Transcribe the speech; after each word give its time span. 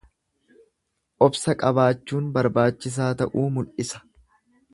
Obsa 1.25 1.55
qabaachuun 1.63 2.33
barbaachisaa 2.39 3.13
ta'uu 3.21 3.47
mul'isa. 3.59 4.03